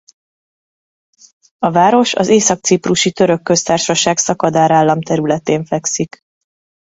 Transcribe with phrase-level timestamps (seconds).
[1.59, 6.19] A város az Észak-Ciprusi Török Köztársaság szakadár állam területén fekszik.